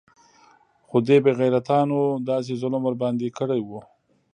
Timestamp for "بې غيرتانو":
1.23-2.01